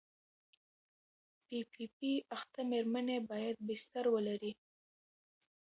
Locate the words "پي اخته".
1.97-2.61